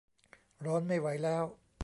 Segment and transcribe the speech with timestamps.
[0.65, 1.43] ร้อนไม่ไหวแล้ว